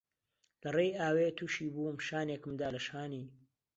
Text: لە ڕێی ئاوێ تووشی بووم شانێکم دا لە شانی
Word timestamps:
لە 0.61 0.69
ڕێی 0.75 0.97
ئاوێ 1.01 1.27
تووشی 1.37 1.67
بووم 1.73 1.97
شانێکم 2.07 2.53
دا 2.61 2.67
لە 2.75 2.81
شانی 2.87 3.25